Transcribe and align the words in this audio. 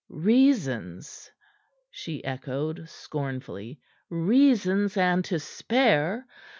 "Reasons?" 0.09 1.29
she 1.91 2.25
echoed 2.25 2.89
scornfully. 2.89 3.79
"Reasons 4.09 4.97
and 4.97 5.23
to 5.25 5.37
spare! 5.37 6.25